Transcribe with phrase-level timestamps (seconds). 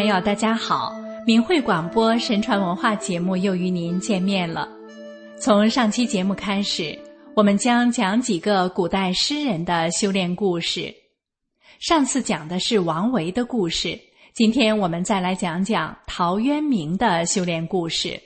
[0.00, 0.96] 朋友，大家好！
[1.26, 4.66] 明慧广播神传文化节目又与您见面了。
[5.38, 6.98] 从上期节目开始，
[7.36, 10.90] 我们将讲几个古代诗人的修炼故事。
[11.80, 14.00] 上次讲的是王维的故事，
[14.32, 18.18] 今天我们再来讲讲陶渊明的修炼故事。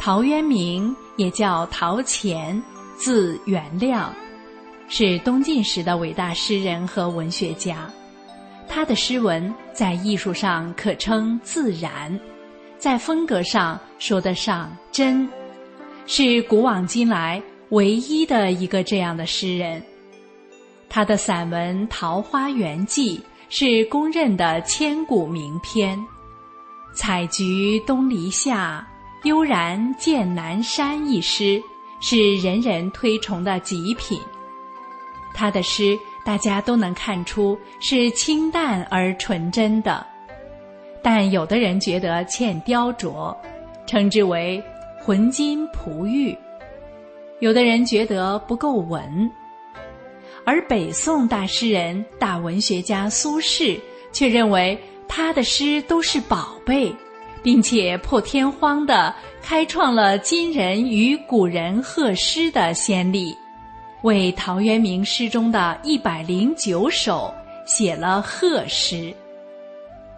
[0.00, 2.60] 陶渊明也叫陶潜，
[2.96, 4.12] 字元亮，
[4.88, 7.88] 是东晋时的伟大诗人和文学家。
[8.72, 12.18] 他的诗文在艺术上可称自然，
[12.78, 15.28] 在风格上说得上真，
[16.06, 19.82] 是古往今来唯一的一个这样的诗人。
[20.88, 25.98] 他的散文《桃花源记》是公认的千古名篇，
[26.94, 28.88] 《采菊东篱下，
[29.24, 31.60] 悠然见南山》一诗
[32.00, 34.16] 是人人推崇的极品。
[35.34, 35.98] 他的诗。
[36.24, 40.06] 大家都能看出是清淡而纯真的，
[41.02, 43.34] 但有的人觉得欠雕琢，
[43.86, 44.62] 称之为
[45.02, 46.36] 浑金璞玉；
[47.40, 49.30] 有的人觉得不够文，
[50.44, 53.80] 而北宋大诗人、大文学家苏轼
[54.12, 56.94] 却认为他的诗都是宝贝，
[57.42, 63.34] 并且破天荒地开创了今人与古人贺诗的先例。
[64.02, 67.32] 为陶渊明诗中的一百零九首
[67.66, 69.14] 写了贺诗。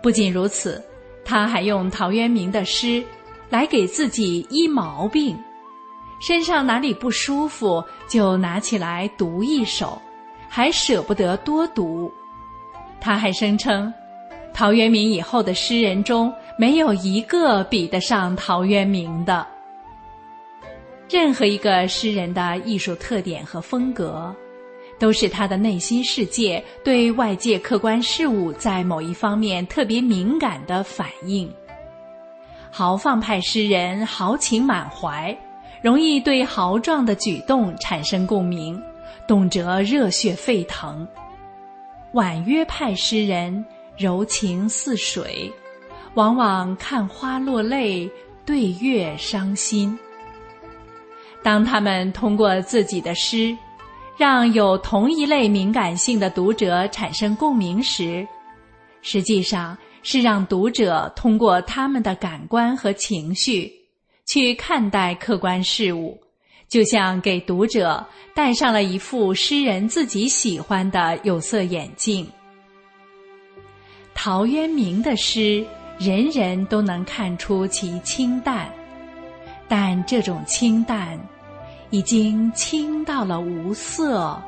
[0.00, 0.82] 不仅如此，
[1.24, 3.04] 他还用陶渊明的诗
[3.50, 5.36] 来给自己医毛病，
[6.20, 10.00] 身上哪里不舒服就拿起来读一首，
[10.48, 12.12] 还舍不得多读。
[13.00, 13.92] 他还声称，
[14.54, 19.44] 陶渊明以后的诗人中没有一个比得上陶渊明的。
[21.12, 24.34] 任何一个诗人的艺术特点和风格，
[24.98, 31.52] 都是他的内心世界对外界客观事物在某一方面特别敏感的反应。
[32.70, 35.36] 豪放派诗人豪情满怀，
[35.82, 38.82] 容易对豪壮的举动产生共鸣，
[39.28, 41.06] 动辄热血沸腾；
[42.14, 43.62] 婉约派诗人
[43.98, 45.52] 柔情似水，
[46.14, 48.10] 往往看花落泪，
[48.46, 49.98] 对月伤心。
[51.42, 53.56] 当他们通过自己的诗，
[54.16, 58.26] 让有同一类敏感性的读者产生共鸣时，
[59.00, 63.72] 实际上是让读者通过他们的感官和情绪
[64.24, 66.16] 去看待客观事物，
[66.68, 72.24] 就像给读者戴上了一副诗人自己喜欢的有色眼镜。
[74.14, 75.66] 陶渊明的诗，
[75.98, 78.72] 人人都能看出其清淡，
[79.66, 81.18] 但这种清淡。
[81.92, 84.42] 已经清到了无色，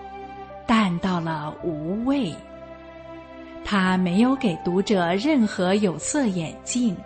[0.66, 2.32] 淡到了无味。
[3.62, 6.96] 他没有给读者任何有色眼镜，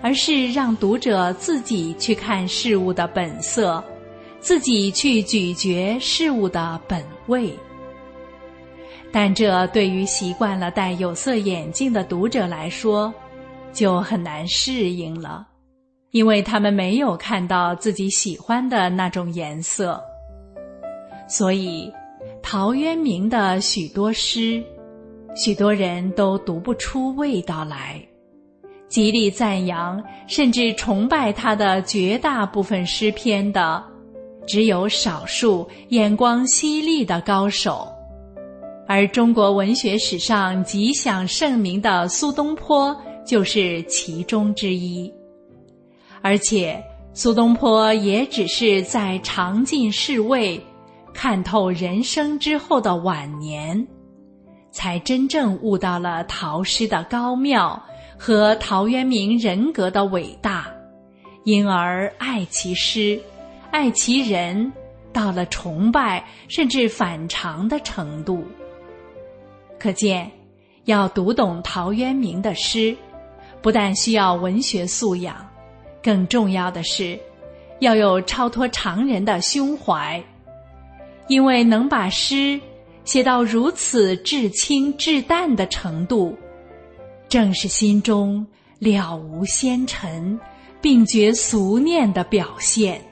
[0.00, 3.84] 而是让读者自己去看事物的本色，
[4.40, 7.54] 自己去咀嚼事物的本味。
[9.12, 13.12] 但这对于习惯了戴有色眼镜的读者来说，
[13.70, 15.46] 就很难适应了。
[16.10, 20.02] 因为他们没有看到自己喜欢的那种颜色，
[21.28, 21.92] 所以
[22.42, 24.62] 陶渊明的许多诗，
[25.36, 28.02] 许多人都读不出味道来。
[28.88, 33.84] 极力赞扬甚至崇拜他的绝大部分诗篇的，
[34.46, 37.86] 只有少数眼光犀利的高手，
[38.86, 42.96] 而中国文学史上极享盛名的苏东坡
[43.26, 45.12] 就是其中之一。
[46.22, 46.82] 而且，
[47.14, 50.60] 苏东坡也只是在尝尽世味、
[51.12, 53.86] 看透人生之后的晚年，
[54.70, 57.80] 才真正悟到了陶诗的高妙
[58.16, 60.66] 和陶渊明人格的伟大，
[61.44, 63.20] 因而爱其诗，
[63.70, 64.72] 爱其人，
[65.12, 68.44] 到了崇拜甚至反常的程度。
[69.78, 70.30] 可见，
[70.84, 72.96] 要读懂陶渊明的诗，
[73.62, 75.36] 不但需要文学素养。
[76.02, 77.18] 更重要的是，
[77.80, 80.22] 要有超脱常人的胸怀，
[81.26, 82.60] 因为能把诗
[83.04, 86.36] 写到如此至清至淡的程度，
[87.28, 88.46] 正是心中
[88.78, 90.38] 了无纤尘，
[90.80, 93.02] 并觉俗念的表现。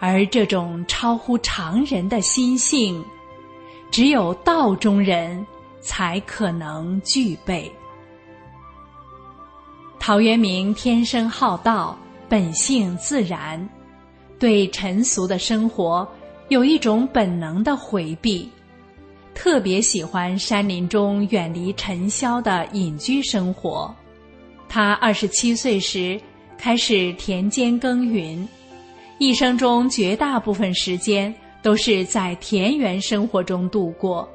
[0.00, 3.04] 而这种超乎常人的心性，
[3.90, 5.44] 只有道中人
[5.80, 7.70] 才可能具备。
[10.08, 11.94] 陶渊明天生好道，
[12.30, 13.68] 本性自然，
[14.38, 16.08] 对尘俗的生活
[16.48, 18.48] 有一种本能的回避，
[19.34, 23.94] 特别喜欢山林中远离尘嚣的隐居生活。
[24.66, 26.18] 他二十七岁时
[26.56, 28.48] 开始田间耕耘，
[29.18, 34.26] 一生中绝大部分时间都是在田园生活中度过，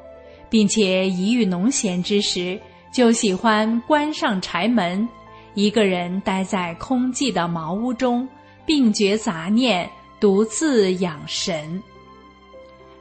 [0.52, 2.62] 并且一遇农闲之时，
[2.94, 5.10] 就喜欢关上柴门，
[5.54, 8.28] 一个人待在空寂的茅屋中，
[8.66, 9.90] 并绝杂念，
[10.20, 11.82] 独自养神。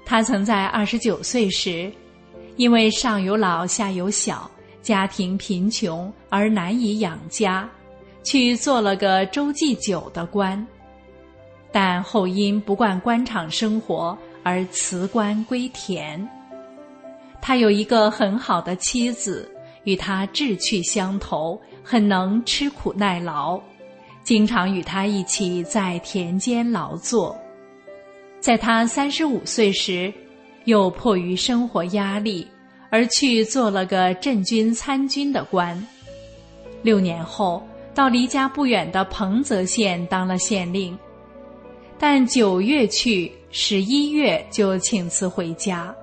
[0.05, 1.93] 他曾在二十九岁时，
[2.57, 4.51] 因为上有老下有小。
[4.83, 7.71] 家庭贫穷而难以养家，
[8.25, 10.67] 去做了个周济酒的官，
[11.71, 16.29] 但后因不惯官场生活而辞官归田。
[17.41, 19.49] 他有一个很好的妻子，
[19.85, 23.61] 与他志趣相投，很能吃苦耐劳，
[24.23, 27.37] 经常与他一起在田间劳作。
[28.41, 30.13] 在他三十五岁时，
[30.65, 32.47] 又迫于生活压力。
[32.95, 35.83] 而去做了个镇军参军的官，
[36.83, 40.95] 六年后到离家不远的彭泽县当了县令，
[41.99, 45.97] 但九月去，十一月就请辞回家，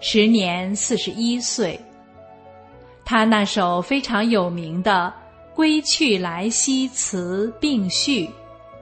[0.00, 1.80] 时年四十一岁。
[3.04, 5.12] 他那首非常有名的
[5.56, 8.26] 《归去来兮辞并序》，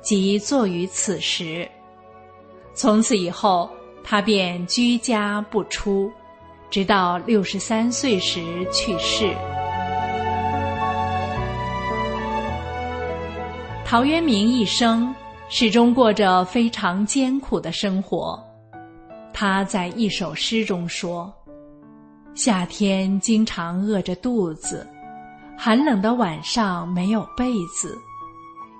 [0.01, 1.69] 即作于此时。
[2.75, 3.69] 从此以后，
[4.03, 6.11] 他便居家不出。
[6.71, 9.35] 直到六十三岁时去世。
[13.85, 15.15] 陶渊明一生
[15.51, 18.43] 始终过着非常艰苦的生活。
[19.35, 21.31] 他在一首诗中说
[22.35, 24.87] ：“夏天经常饿着肚子，
[25.57, 27.97] 寒冷的晚上没有被子，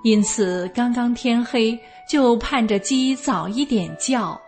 [0.03, 1.77] 因此刚刚天黑
[2.09, 4.39] 就盼着鸡早一点叫，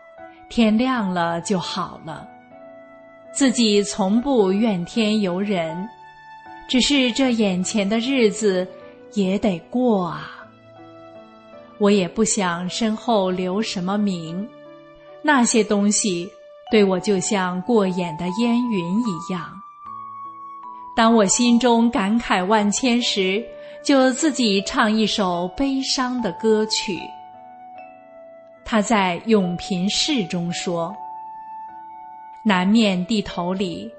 [0.49, 2.27] 天亮了就好了。”
[3.31, 5.87] 自己从不怨天尤人，
[6.67, 8.67] 只是这眼前的日子
[9.13, 10.31] 也得过啊。
[11.77, 14.47] 我也不想身后留什么名，
[15.21, 16.31] 那些东西
[16.75, 19.49] 对我就像过眼的烟云一样。
[20.93, 23.41] 当我心中感慨万千时，
[23.81, 26.99] 就自己唱一首悲伤的歌曲。
[28.65, 30.93] 他在《永平事》中说。
[32.43, 33.89] 南面地头里，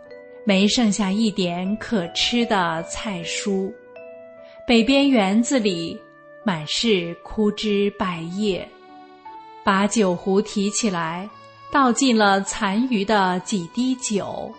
[0.44, 3.72] 没剩下一点可吃的菜蔬；
[4.66, 5.98] 北边园子里，
[6.44, 8.68] 满是枯枝败叶。
[9.64, 11.26] 把酒壶提起来，
[11.70, 14.52] 倒进了残余的几滴酒，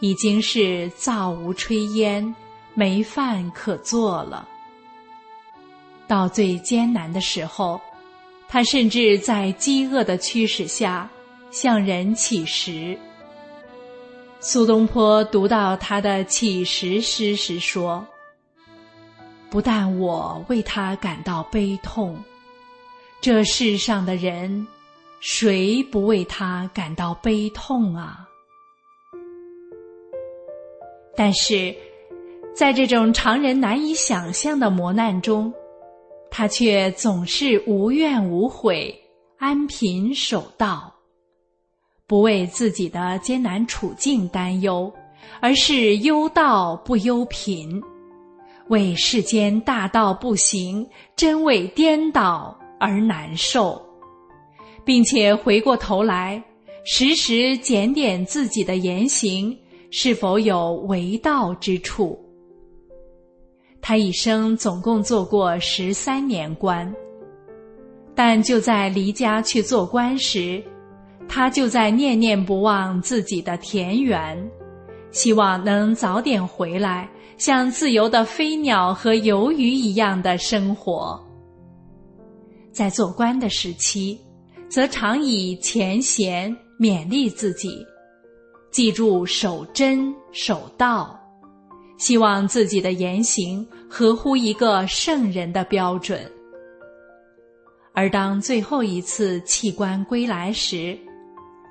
[0.00, 2.34] 已经是灶无炊烟，
[2.74, 4.48] 没饭可做了。
[6.06, 7.80] 到最艰难的时候，
[8.48, 11.08] 他甚至在饥饿的驱使下。
[11.50, 12.96] 向人乞食。
[14.38, 18.06] 苏东坡读到他的乞食诗时说
[19.50, 22.16] ：“不但我为他感到悲痛，
[23.20, 24.64] 这世上的人，
[25.20, 28.26] 谁不为他感到悲痛啊？”
[31.16, 31.74] 但是，
[32.54, 35.52] 在这种常人难以想象的磨难中，
[36.30, 38.98] 他却总是无怨无悔，
[39.38, 40.92] 安贫守道。
[42.06, 44.92] 不为自己的艰难处境担忧，
[45.40, 47.80] 而是忧道不忧贫，
[48.68, 53.80] 为世间大道不行，真伪颠倒而难受，
[54.84, 56.42] 并且回过头来
[56.84, 59.56] 时时检点自己的言行
[59.90, 62.18] 是否有违道之处。
[63.82, 66.92] 他一生总共做过十三年官，
[68.14, 70.62] 但就在离家去做官时。
[71.28, 74.36] 他就在念念不忘自己的田园，
[75.12, 77.08] 希望能早点回来，
[77.38, 81.24] 像自由的飞鸟和游鱼一样的生活。
[82.72, 84.20] 在做官的时期，
[84.70, 87.84] 则常以前贤勉励自己，
[88.70, 91.18] 记住守真守道，
[91.98, 96.20] 希望自己的言行合乎一个圣人的标准。
[97.92, 100.96] 而当最后一次弃官归来时，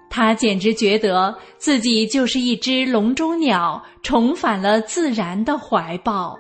[0.10, 6.38] 他简直觉得自己就是一只笼中鸟，重返了自然的怀抱。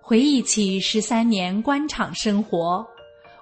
[0.00, 2.86] 回忆起十三年官场生活，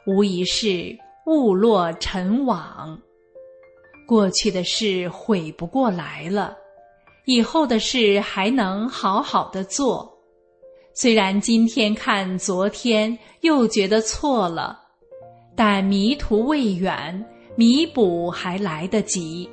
[0.06, 0.96] 无疑是
[1.30, 3.00] 物落尘网。
[4.04, 6.56] 过去的事悔不过来了，
[7.24, 10.12] 以后的事还能好好的做。
[10.92, 14.76] 虽然今天看昨天又觉得错了，
[15.54, 17.24] 但迷途未远。
[17.56, 19.48] 弥补还来得及，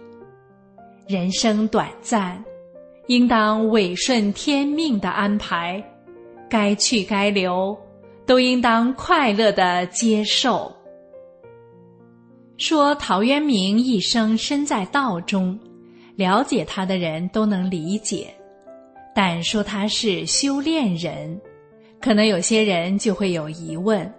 [1.08, 2.44] 人生短暂，
[3.08, 5.84] 应当委顺天命的安排，
[6.50, 7.78] 该去该留，
[8.26, 10.72] 都应当快乐的接受。
[12.58, 15.58] 说陶渊明一生身在道中，
[16.16, 18.26] 了解他的人都能理解；
[19.14, 21.40] 但说他是修炼人，
[22.02, 24.12] 可能有些人就会有疑问，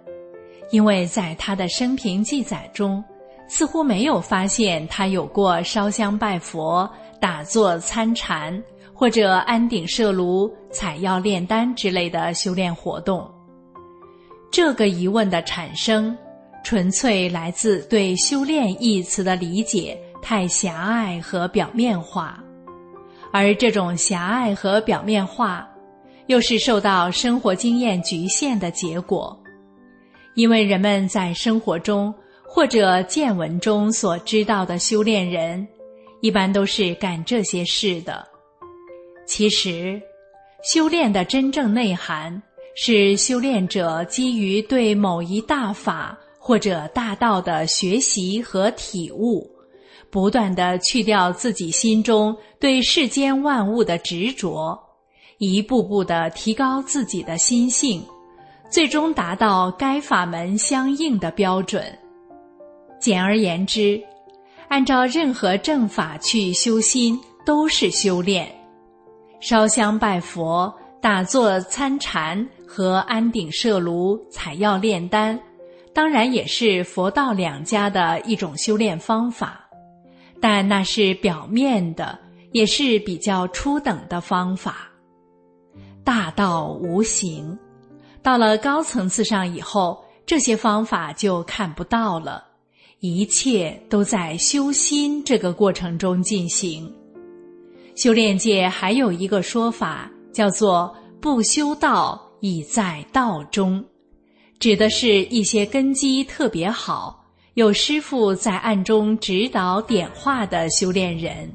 [0.71, 3.03] 因为在他的生平记载中，
[3.49, 13.29] 似乎没有发现他有过烧香拜佛、打坐参禅或者安顶设炉、采药炼丹之类的修炼活动。
[14.49, 16.17] 这个疑问的产生。
[16.69, 22.39] 纯粹来自对“修炼”一词的理解太狭隘和表面化，
[23.33, 25.67] 而这种狭隘和表面化，
[26.27, 29.35] 又是受到生活经验局限的结果。
[30.35, 32.13] 因为人们在生活中
[32.45, 35.67] 或者见闻中所知道的修炼人，
[36.21, 38.23] 一般都是干这些事的。
[39.25, 39.99] 其实，
[40.61, 42.39] 修炼的真正内涵
[42.75, 46.15] 是修炼者基于对某一大法。
[46.49, 49.47] 或者大道的学习和体悟，
[50.09, 54.75] 不断的去掉自己心中对世间万物的执着，
[55.37, 58.03] 一步步的提高自己的心性，
[58.67, 61.83] 最终达到该法门相应的标准。
[62.99, 64.01] 简而言之，
[64.69, 67.15] 按照任何正法去修心，
[67.45, 68.51] 都是修炼。
[69.39, 75.39] 烧香拜佛、打坐参禅和安顶设炉、采药炼丹。
[75.99, 79.69] 当然也是佛道两家的一种修炼方法，
[80.39, 82.17] 但那是表面的，
[82.53, 84.89] 也是比较初等的方法。
[86.05, 87.59] 大道无形，
[88.23, 92.45] 到了高层次上以后，这些方法就看不到了，
[93.01, 96.89] 一切都在修心这个过程中进行。
[97.97, 103.83] 修炼界还有一个说法，叫做“不修道，已在道中”。
[104.59, 107.23] 指的是一些根基特别好、
[107.53, 111.49] 有师傅在暗中指导点化的修炼人，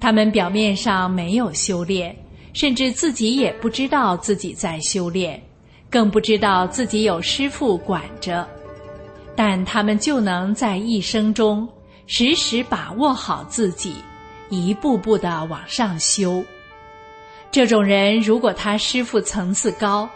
[0.00, 2.16] 他们表面上没有修炼，
[2.54, 5.38] 甚至自己也不知道自己在修炼，
[5.90, 8.48] 更不知道自己有师傅管着，
[9.36, 11.68] 但他们就能在一生中
[12.06, 13.96] 时时把握好自己，
[14.48, 16.42] 一步步的往上修。
[17.50, 20.08] 这种人，如果他师傅层次高，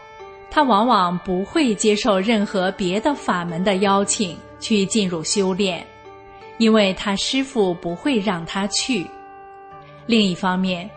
[0.54, 5.82] 他往往不会接受任何别的法门的邀请去进入修炼，
[6.58, 9.06] 因为他师父不会让他去。
[10.04, 10.88] 另一方面，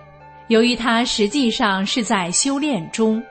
[0.50, 3.24] 由于他实际上是在修炼中，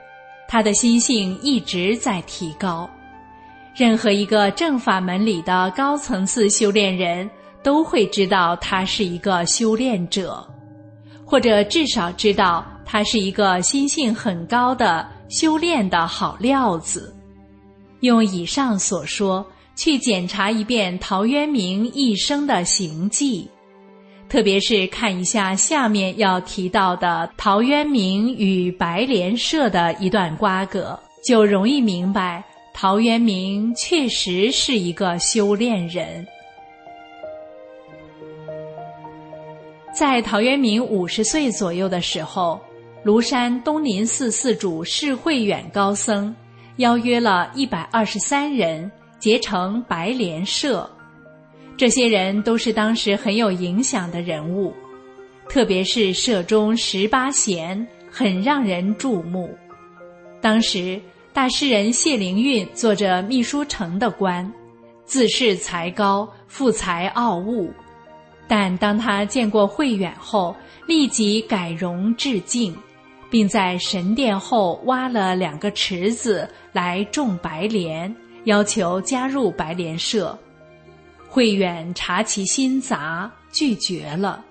[0.47, 2.89] 他的心性一直在提高。
[3.75, 7.29] 任何一个正法门里的高层次修炼人
[7.61, 10.43] 都会知道他是一个修炼者，
[11.23, 15.07] 或者至少知道他是一个心性很高的。
[15.27, 17.15] 修炼的好料子，
[18.01, 23.49] 用以上所说去检查一遍陶渊明一生的行迹，
[24.29, 36.25] 特别是看一下下面要提到的陶渊明与白莲社的一段瓜葛，就容易明白陶渊明确实是一个修炼人。
[39.93, 42.59] 在陶渊明五十岁左右的时候。
[43.05, 46.35] 庐山东林寺寺主释慧远高僧
[46.77, 50.89] 邀约了一百二十三人结成白莲社，
[51.77, 54.73] 这些人都是当时很有影响的人物，
[55.47, 59.55] 特别是社中十八贤很让人注目。
[60.41, 60.99] 当时
[61.31, 64.51] 大诗人谢灵运做着秘书丞的官，
[65.03, 67.71] 自恃才高，富才傲物，
[68.47, 70.55] 但当他见过慧远后，
[70.87, 72.75] 立即改容致敬。
[73.29, 78.13] 并在神殿后挖了两个池子来种白莲，
[78.45, 80.37] 要求加入白莲社。
[81.27, 84.43] 慧远查其心杂，拒绝了。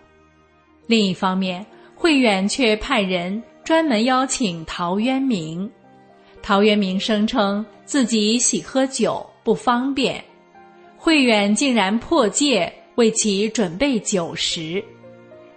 [0.86, 1.64] 另一方面，
[1.94, 5.70] 慧远却派人专门邀请陶渊明。
[6.42, 10.22] 陶渊明声称自己喜喝酒，不方便，
[10.98, 14.84] 慧远竟然破戒为其准备酒食，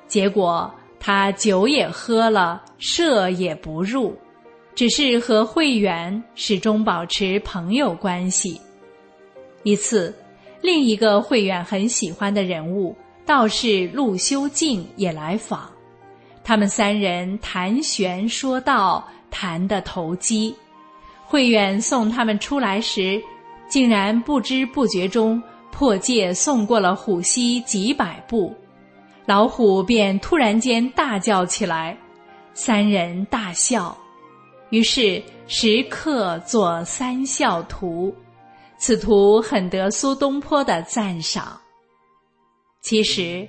[0.08, 0.74] 结果。
[1.08, 4.14] 他酒也喝了，社也不入，
[4.76, 8.60] 只是和慧远始终保持朋友关系。
[9.64, 10.14] 一次，
[10.62, 12.94] 另一个慧远很喜欢的人物
[13.26, 15.72] 道士陆修静也来访，
[16.44, 20.54] 他们三人谈玄说道，谈得投机。
[21.26, 23.18] 慧远送他们出来时，
[23.70, 28.54] 竟然不知不觉中破戒送过了虎溪几百步。
[29.28, 31.98] 老虎便突然间大叫起来，
[32.54, 33.96] 三人大笑。
[34.70, 38.16] 于是时刻作三笑图，
[38.78, 41.60] 此图很得苏东坡的赞赏。
[42.82, 43.46] 其实，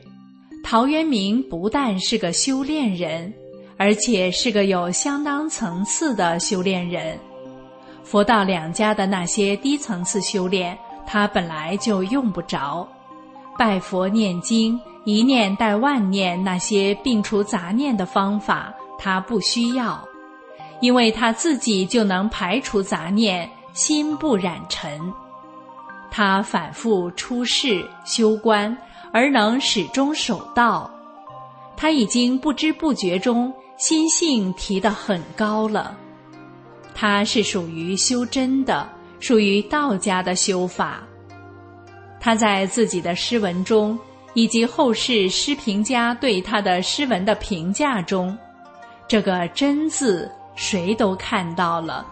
[0.65, 3.33] 陶渊明不但是个修炼人，
[3.77, 7.17] 而且是个有相当层次的修炼人。
[8.03, 12.89] 佛道两家的那些低层次修炼，他本来就用不着。
[13.57, 20.07] 拜佛念经，一念带万念，那些摒除杂念的方法，他不需要。
[20.83, 25.01] 因为他自己就能排除杂念，心不染尘。
[26.11, 28.77] 他反复出世修观，
[29.11, 30.91] 而能始终守道。
[31.75, 35.97] 他已经不知不觉中心性提得很高了。
[36.95, 38.87] 他是属于修真的，
[39.21, 41.03] 属于道家的修法。
[42.21, 43.99] 他在自己的诗文中，
[44.39, 48.39] 以及后世诗评家对他的诗文的评价中，
[49.09, 50.31] 这个“真”字。
[50.55, 52.05] 谁都看到了。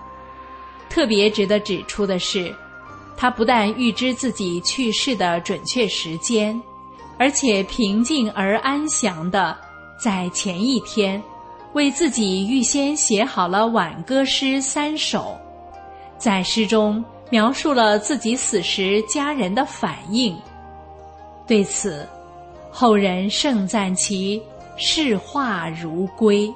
[0.88, 2.54] 特别值得指出的是，
[3.16, 6.60] 他不但预知自己去世的准确时间，
[7.18, 9.56] 而且平静而安详的
[9.98, 11.20] 在前一天，
[11.72, 15.36] 为自己预先写好了挽歌诗三首，
[16.16, 20.36] 在诗中描述了自己死时家人的反应。
[21.48, 22.08] 对此，
[22.78, 24.42] 后人盛赞其
[24.76, 26.52] 视化如归。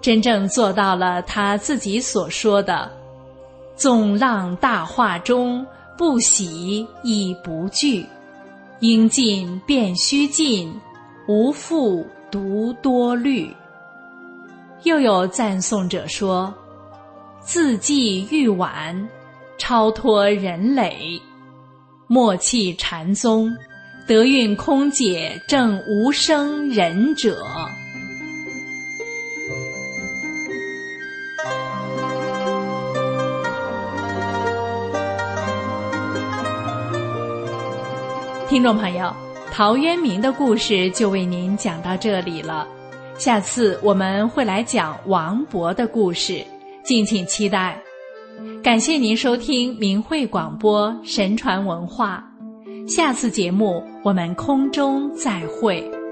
[0.00, 2.90] 真正做到了他自己所说的
[3.76, 5.66] “纵浪大化中，
[5.98, 8.06] 不喜亦不惧，
[8.80, 10.72] 应尽便须尽，
[11.28, 13.54] 无复独多虑。”
[14.84, 16.54] 又有赞颂者说
[17.44, 19.06] ：“字迹玉婉，
[19.58, 21.20] 超脱人累；
[22.06, 23.54] 默契禅宗，
[24.06, 27.44] 德运空解，正无生忍者。”
[38.48, 39.12] 听众朋友，
[39.50, 42.64] 陶渊明的故事就为您讲到这里了。
[43.18, 46.44] 下次我们会来讲王勃的故事，
[46.84, 47.76] 敬请期待。
[48.62, 52.24] 感谢您收听明慧广播神传文化，
[52.86, 56.05] 下次节目我们空中再会。